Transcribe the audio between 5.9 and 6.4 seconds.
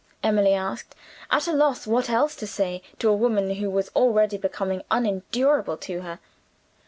her.